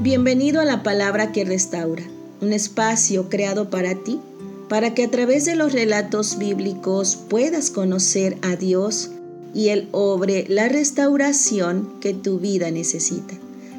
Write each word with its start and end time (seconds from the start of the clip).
Bienvenido 0.00 0.60
a 0.60 0.64
la 0.64 0.84
palabra 0.84 1.32
que 1.32 1.44
restaura, 1.44 2.04
un 2.40 2.52
espacio 2.52 3.28
creado 3.28 3.68
para 3.68 3.96
ti, 3.96 4.20
para 4.68 4.94
que 4.94 5.02
a 5.02 5.10
través 5.10 5.44
de 5.44 5.56
los 5.56 5.72
relatos 5.72 6.38
bíblicos 6.38 7.16
puedas 7.16 7.70
conocer 7.70 8.36
a 8.42 8.54
Dios 8.54 9.10
y 9.54 9.70
Él 9.70 9.88
obre 9.90 10.46
la 10.48 10.68
restauración 10.68 11.94
que 12.00 12.14
tu 12.14 12.38
vida 12.38 12.70
necesita. 12.70 13.34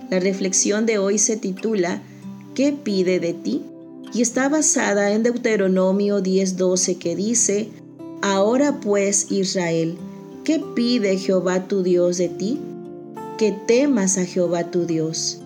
La 0.10 0.20
reflexión 0.20 0.86
de 0.86 0.98
hoy 0.98 1.20
se 1.20 1.38
titula 1.38 2.02
¿Qué 2.54 2.74
pide 2.74 3.22
de 3.22 3.34
ti? 3.34 3.64
y 4.14 4.22
está 4.22 4.50
basada 4.50 5.14
en 5.14 5.24
Deuteronomio 5.24 6.22
10:12 6.22 6.98
que 6.98 7.16
dice, 7.16 7.70
Ahora 8.22 8.82
pues 8.82 9.32
Israel, 9.32 9.98
¿qué 10.44 10.62
pide 10.76 11.18
Jehová 11.18 11.70
tu 11.70 11.82
Dios 11.82 12.18
de 12.18 12.28
ti? 12.28 12.60
Que 13.38 13.54
temas 13.54 14.18
a 14.18 14.26
Jehová 14.26 14.70
tu 14.70 14.86
Dios 14.86 15.40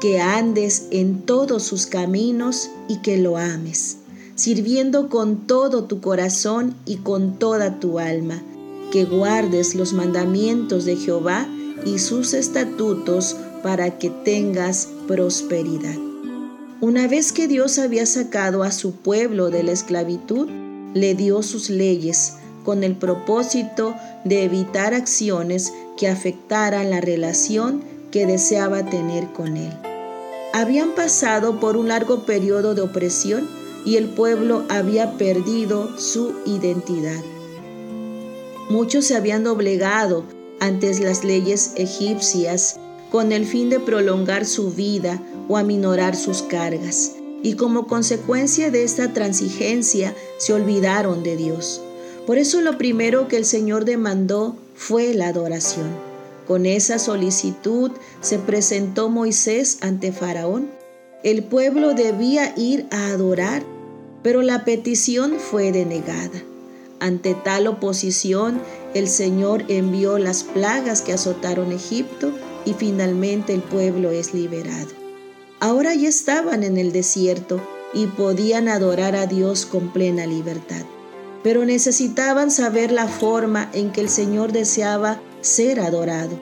que 0.00 0.20
andes 0.20 0.86
en 0.90 1.22
todos 1.22 1.64
sus 1.64 1.86
caminos 1.86 2.70
y 2.88 2.98
que 2.98 3.18
lo 3.18 3.36
ames, 3.36 3.98
sirviendo 4.36 5.08
con 5.08 5.46
todo 5.46 5.84
tu 5.84 6.00
corazón 6.00 6.76
y 6.86 6.96
con 6.98 7.38
toda 7.38 7.80
tu 7.80 7.98
alma, 7.98 8.42
que 8.92 9.04
guardes 9.04 9.74
los 9.74 9.92
mandamientos 9.92 10.84
de 10.84 10.96
Jehová 10.96 11.48
y 11.84 11.98
sus 11.98 12.32
estatutos 12.32 13.36
para 13.62 13.98
que 13.98 14.10
tengas 14.10 14.88
prosperidad. 15.08 15.96
Una 16.80 17.08
vez 17.08 17.32
que 17.32 17.48
Dios 17.48 17.78
había 17.78 18.06
sacado 18.06 18.62
a 18.62 18.70
su 18.70 18.92
pueblo 18.92 19.50
de 19.50 19.64
la 19.64 19.72
esclavitud, 19.72 20.48
le 20.94 21.14
dio 21.14 21.42
sus 21.42 21.70
leyes 21.70 22.34
con 22.64 22.84
el 22.84 22.94
propósito 22.94 23.94
de 24.24 24.44
evitar 24.44 24.94
acciones 24.94 25.72
que 25.96 26.06
afectaran 26.06 26.90
la 26.90 27.00
relación 27.00 27.82
que 28.12 28.26
deseaba 28.26 28.88
tener 28.88 29.32
con 29.32 29.56
él 29.56 29.87
habían 30.52 30.94
pasado 30.94 31.60
por 31.60 31.76
un 31.76 31.88
largo 31.88 32.24
periodo 32.24 32.74
de 32.74 32.82
opresión 32.82 33.48
y 33.84 33.96
el 33.96 34.06
pueblo 34.08 34.64
había 34.68 35.16
perdido 35.16 35.98
su 35.98 36.34
identidad. 36.44 37.22
Muchos 38.68 39.06
se 39.06 39.16
habían 39.16 39.44
doblegado 39.44 40.24
ante 40.60 40.92
las 41.00 41.24
leyes 41.24 41.72
egipcias 41.76 42.78
con 43.10 43.32
el 43.32 43.46
fin 43.46 43.70
de 43.70 43.80
prolongar 43.80 44.44
su 44.44 44.70
vida 44.70 45.22
o 45.48 45.56
aminorar 45.56 46.14
sus 46.14 46.42
cargas, 46.42 47.12
y 47.42 47.54
como 47.54 47.86
consecuencia 47.86 48.70
de 48.70 48.82
esta 48.82 49.12
transigencia 49.14 50.14
se 50.36 50.52
olvidaron 50.52 51.22
de 51.22 51.36
Dios. 51.36 51.80
Por 52.26 52.36
eso 52.36 52.60
lo 52.60 52.76
primero 52.76 53.28
que 53.28 53.38
el 53.38 53.46
Señor 53.46 53.86
demandó 53.86 54.56
fue 54.74 55.14
la 55.14 55.28
adoración. 55.28 56.07
Con 56.48 56.64
esa 56.64 56.98
solicitud 56.98 57.90
se 58.22 58.38
presentó 58.38 59.10
Moisés 59.10 59.76
ante 59.82 60.12
Faraón. 60.12 60.70
El 61.22 61.44
pueblo 61.44 61.92
debía 61.92 62.54
ir 62.56 62.86
a 62.90 63.08
adorar, 63.08 63.62
pero 64.22 64.40
la 64.40 64.64
petición 64.64 65.34
fue 65.38 65.72
denegada. 65.72 66.42
Ante 67.00 67.34
tal 67.34 67.66
oposición, 67.66 68.62
el 68.94 69.08
Señor 69.08 69.66
envió 69.68 70.16
las 70.16 70.42
plagas 70.42 71.02
que 71.02 71.12
azotaron 71.12 71.70
Egipto 71.70 72.32
y 72.64 72.72
finalmente 72.72 73.52
el 73.52 73.60
pueblo 73.60 74.10
es 74.10 74.32
liberado. 74.32 74.88
Ahora 75.60 75.94
ya 75.94 76.08
estaban 76.08 76.62
en 76.64 76.78
el 76.78 76.92
desierto 76.92 77.60
y 77.92 78.06
podían 78.06 78.68
adorar 78.68 79.16
a 79.16 79.26
Dios 79.26 79.66
con 79.66 79.92
plena 79.92 80.24
libertad, 80.24 80.86
pero 81.42 81.66
necesitaban 81.66 82.50
saber 82.50 82.90
la 82.90 83.06
forma 83.06 83.68
en 83.74 83.92
que 83.92 84.00
el 84.00 84.08
Señor 84.08 84.52
deseaba 84.52 85.20
ser 85.40 85.80
adorado. 85.80 86.38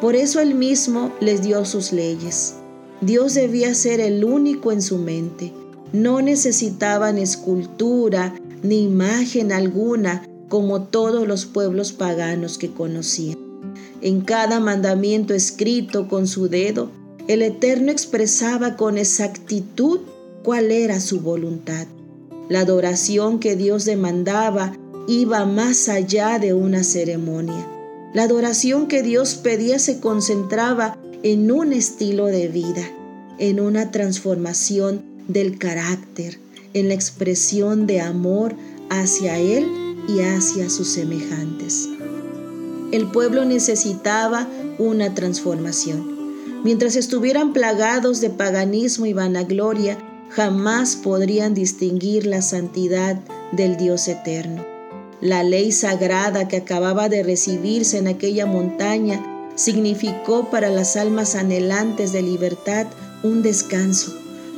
Por 0.00 0.16
eso 0.16 0.40
él 0.40 0.54
mismo 0.54 1.12
les 1.20 1.42
dio 1.42 1.64
sus 1.64 1.92
leyes. 1.92 2.54
Dios 3.00 3.34
debía 3.34 3.74
ser 3.74 4.00
el 4.00 4.24
único 4.24 4.72
en 4.72 4.82
su 4.82 4.98
mente. 4.98 5.52
No 5.92 6.20
necesitaban 6.22 7.18
escultura 7.18 8.34
ni 8.62 8.82
imagen 8.84 9.52
alguna 9.52 10.26
como 10.48 10.82
todos 10.82 11.26
los 11.26 11.46
pueblos 11.46 11.92
paganos 11.92 12.58
que 12.58 12.70
conocían. 12.70 13.38
En 14.00 14.20
cada 14.20 14.60
mandamiento 14.60 15.34
escrito 15.34 16.08
con 16.08 16.26
su 16.26 16.48
dedo, 16.48 16.90
el 17.26 17.42
Eterno 17.42 17.90
expresaba 17.90 18.76
con 18.76 18.98
exactitud 18.98 20.00
cuál 20.42 20.70
era 20.70 21.00
su 21.00 21.20
voluntad. 21.20 21.86
La 22.48 22.60
adoración 22.60 23.38
que 23.38 23.56
Dios 23.56 23.86
demandaba 23.86 24.76
iba 25.08 25.46
más 25.46 25.88
allá 25.88 26.38
de 26.38 26.52
una 26.52 26.84
ceremonia. 26.84 27.73
La 28.14 28.22
adoración 28.22 28.86
que 28.86 29.02
Dios 29.02 29.34
pedía 29.34 29.80
se 29.80 29.98
concentraba 29.98 30.96
en 31.24 31.50
un 31.50 31.72
estilo 31.72 32.26
de 32.26 32.46
vida, 32.46 32.88
en 33.38 33.58
una 33.58 33.90
transformación 33.90 35.02
del 35.26 35.58
carácter, 35.58 36.38
en 36.74 36.86
la 36.86 36.94
expresión 36.94 37.88
de 37.88 38.00
amor 38.00 38.54
hacia 38.88 39.38
Él 39.38 39.66
y 40.06 40.20
hacia 40.20 40.70
sus 40.70 40.90
semejantes. 40.90 41.88
El 42.92 43.10
pueblo 43.10 43.44
necesitaba 43.44 44.48
una 44.78 45.12
transformación. 45.12 46.06
Mientras 46.62 46.94
estuvieran 46.94 47.52
plagados 47.52 48.20
de 48.20 48.30
paganismo 48.30 49.06
y 49.06 49.12
vanagloria, 49.12 49.98
jamás 50.30 50.94
podrían 50.94 51.52
distinguir 51.52 52.26
la 52.26 52.42
santidad 52.42 53.18
del 53.50 53.76
Dios 53.76 54.06
eterno. 54.06 54.73
La 55.24 55.42
ley 55.42 55.72
sagrada 55.72 56.48
que 56.48 56.58
acababa 56.58 57.08
de 57.08 57.22
recibirse 57.22 57.96
en 57.96 58.08
aquella 58.08 58.44
montaña 58.44 59.24
significó 59.54 60.50
para 60.50 60.68
las 60.68 60.96
almas 60.96 61.34
anhelantes 61.34 62.12
de 62.12 62.20
libertad 62.20 62.88
un 63.22 63.40
descanso, 63.40 64.12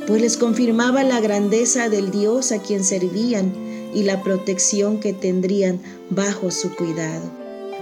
pues 0.07 0.21
les 0.21 0.35
confirmaba 0.35 1.05
la 1.05 1.21
grandeza 1.21 1.87
del 1.87 2.11
Dios 2.11 2.51
a 2.51 2.61
quien 2.61 2.83
servían 2.83 3.53
y 3.93 4.03
la 4.03 4.21
protección 4.23 4.99
que 4.99 5.13
tendrían 5.13 5.79
bajo 6.09 6.51
su 6.51 6.75
cuidado. 6.75 7.23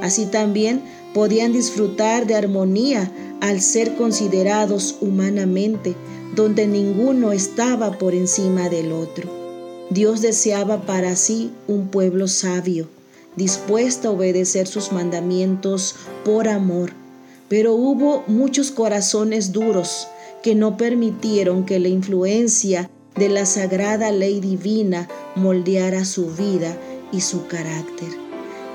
Así 0.04 0.28
también 0.28 0.84
podían 1.16 1.54
disfrutar 1.54 2.28
de 2.28 2.36
armonía 2.36 3.12
al 3.42 3.62
ser 3.62 3.96
considerados 3.96 4.98
humanamente, 5.02 5.96
donde 6.36 6.68
ninguno 6.68 7.32
estaba 7.32 7.98
por 7.98 8.14
encima 8.14 8.70
del 8.70 8.92
otro. 8.92 9.45
Dios 9.90 10.22
deseaba 10.22 10.82
para 10.82 11.16
sí 11.16 11.52
un 11.68 11.90
pueblo 11.90 12.28
sabio, 12.28 12.88
dispuesto 13.36 14.10
a 14.10 14.12
obedecer 14.12 14.68
sus 14.68 14.92
mandamientos 14.92 15.96
por 16.24 16.48
amor, 16.48 16.92
pero 17.50 17.74
hubo 17.76 18.24
muchos 18.28 18.72
corazones 18.72 19.52
duros 19.52 20.08
que 20.42 20.56
no 20.56 20.78
permitieron 20.78 21.66
que 21.66 21.80
la 21.80 21.90
influencia 21.90 22.90
de 23.16 23.30
la 23.30 23.46
sagrada 23.46 24.12
ley 24.12 24.40
divina 24.40 25.08
moldeara 25.36 26.04
su 26.04 26.28
vida 26.32 26.76
y 27.12 27.22
su 27.22 27.48
carácter. 27.48 28.10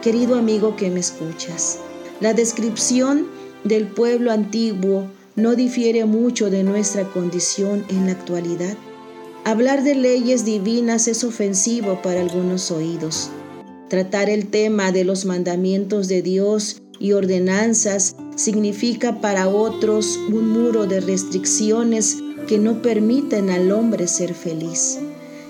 Querido 0.03 0.37
amigo 0.37 0.77
que 0.77 0.91
me 0.91 1.01
escuchas, 1.01 1.79
la 2.21 2.35
descripción 2.35 3.27
del 3.65 3.87
pueblo 3.87 4.31
antiguo 4.33 5.07
no 5.37 5.55
difiere 5.55 6.05
mucho 6.05 6.51
de 6.51 6.63
nuestra 6.63 7.05
condición 7.05 7.85
en 7.89 8.07
la 8.07 8.13
actualidad. 8.13 8.77
Hablar 9.45 9.85
de 9.85 9.95
leyes 9.95 10.45
divinas 10.45 11.09
es 11.09 11.25
ofensivo 11.25 12.03
para 12.03 12.21
algunos 12.21 12.71
oídos. 12.71 13.31
Tratar 13.89 14.29
el 14.29 14.49
tema 14.49 14.93
de 14.93 15.03
los 15.03 15.25
mandamientos 15.25 16.09
de 16.09 16.21
Dios 16.21 16.83
y 16.99 17.13
ordenanzas 17.13 18.17
significa 18.37 19.23
para 19.23 19.49
otros 19.49 20.19
un 20.29 20.51
muro 20.51 20.87
de 20.87 21.01
restricciones 21.01 22.19
que 22.47 22.59
no 22.59 22.83
permiten 22.83 23.49
al 23.49 23.73
hombre 23.73 24.09
ser 24.09 24.35
feliz. 24.35 24.99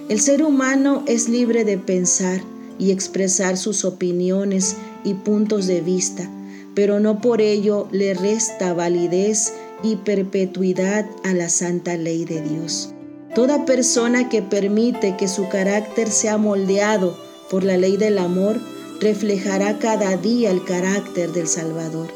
El 0.08 0.20
ser 0.20 0.44
humano 0.44 1.02
es 1.08 1.28
libre 1.28 1.64
de 1.64 1.76
pensar 1.76 2.40
y 2.78 2.92
expresar 2.92 3.56
sus 3.56 3.84
opiniones 3.84 4.76
y 5.02 5.14
puntos 5.14 5.66
de 5.66 5.80
vista, 5.80 6.30
pero 6.76 7.00
no 7.00 7.20
por 7.20 7.40
ello 7.40 7.88
le 7.90 8.14
resta 8.14 8.72
validez 8.72 9.52
y 9.82 9.96
perpetuidad 9.96 11.06
a 11.24 11.34
la 11.34 11.48
santa 11.48 11.96
ley 11.96 12.24
de 12.24 12.40
Dios. 12.40 12.94
Toda 13.34 13.64
persona 13.64 14.28
que 14.28 14.42
permite 14.42 15.16
que 15.16 15.28
su 15.28 15.48
carácter 15.48 16.10
sea 16.10 16.36
moldeado 16.36 17.16
por 17.50 17.64
la 17.64 17.76
ley 17.76 17.96
del 17.96 18.18
amor 18.18 18.60
reflejará 19.00 19.78
cada 19.78 20.16
día 20.16 20.50
el 20.50 20.64
carácter 20.64 21.32
del 21.32 21.46
Salvador. 21.46 22.08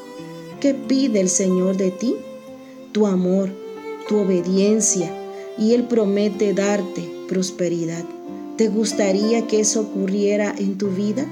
¿Qué 0.61 0.75
pide 0.75 1.21
el 1.21 1.29
Señor 1.29 1.77
de 1.77 1.91
ti? 1.91 2.17
tu 2.95 3.09
amor, 3.09 3.51
tu 4.09 4.19
obediencia 4.19 5.13
y 5.59 5.75
Él 5.75 5.83
promete 5.85 6.55
darte 6.55 7.05
prosperidad. 7.29 8.05
¿Te 8.57 8.69
gustaría 8.69 9.49
que 9.49 9.59
eso 9.59 9.81
ocurriera 9.81 10.55
en 10.57 10.79
tu 10.79 10.91
vida? 10.91 11.27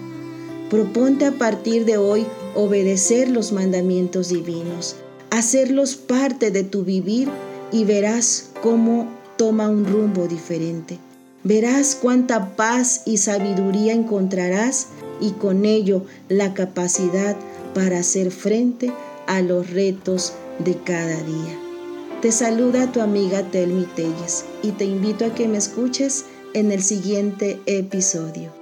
Proponte 0.69 1.25
a 1.27 1.39
partir 1.39 1.85
de 1.85 1.99
hoy 1.99 2.27
obedecer 2.57 3.29
los 3.29 3.53
mandamientos 3.53 4.31
divinos, 4.31 4.97
hacerlos 5.31 5.95
parte 5.95 6.51
de 6.51 6.65
tu 6.65 6.83
vivir 6.83 7.29
y 7.71 7.85
verás 7.85 8.51
cómo 8.61 9.07
toma 9.43 9.69
un 9.69 9.85
rumbo 9.85 10.29
diferente. 10.29 11.01
Verás 11.43 11.97
cuánta 12.01 12.55
paz 12.55 13.03
y 13.07 13.17
sabiduría 13.17 13.93
encontrarás 13.93 14.87
y 15.21 15.33
con 15.33 15.65
ello 15.65 16.05
la 16.29 16.55
capacidad 16.55 17.35
para 17.75 17.99
hacer 17.99 18.31
frente 18.31 18.93
a 19.27 19.43
los 19.43 19.69
retos 19.71 20.35
de 20.61 20.77
cada 20.77 21.21
día. 21.25 21.59
Te 22.21 22.31
saluda 22.31 22.93
tu 22.93 23.01
amiga 23.01 23.43
Telmi 23.51 23.85
Telles 23.97 24.45
y 24.63 24.71
te 24.71 24.85
invito 24.85 25.25
a 25.25 25.35
que 25.35 25.49
me 25.49 25.59
escuches 25.59 26.25
en 26.55 26.71
el 26.71 26.81
siguiente 26.81 27.59
episodio. 27.67 28.62